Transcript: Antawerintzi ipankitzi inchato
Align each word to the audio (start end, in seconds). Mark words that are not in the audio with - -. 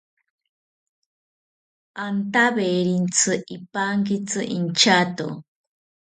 Antawerintzi 2.05 3.33
ipankitzi 3.55 4.41
inchato 4.57 5.27